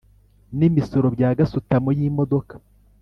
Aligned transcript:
n 0.57 0.59
imisoro 0.69 1.07
bya 1.15 1.29
gasutamo 1.37 1.89
y 1.97 2.01
imodoka 2.09 2.53